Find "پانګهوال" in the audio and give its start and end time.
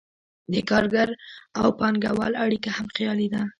1.79-2.33